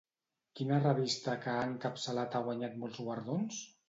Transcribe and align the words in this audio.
Quina 0.59 0.77
revista 0.85 1.35
que 1.43 1.51
ha 1.55 1.65
encapçalat 1.71 2.39
ha 2.39 2.41
guanyat 2.47 2.81
molts 2.85 3.03
guardons? 3.11 3.61